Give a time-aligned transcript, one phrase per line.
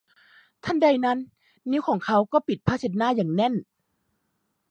[0.63, 1.17] ทันใดนั้น
[1.71, 3.53] นิ้วของเขาก็ปิดผ้าเช็ดหน้าอย่างแน่น